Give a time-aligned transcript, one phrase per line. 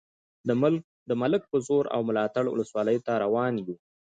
[1.09, 3.75] د ملک په زور او ملاتړ ولسوالۍ ته روان یو.